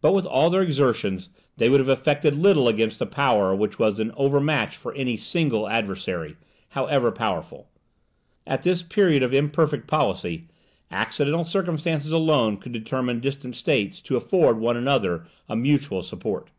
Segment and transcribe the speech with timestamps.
[0.00, 4.00] But, with all their exertions, they would have effected little against a power which was
[4.00, 6.36] an overmatch for any single adversary,
[6.70, 7.68] however powerful.
[8.48, 10.48] At this period of imperfect policy,
[10.90, 16.50] accidental circumstances alone could determine distant states to afford one another a mutual support.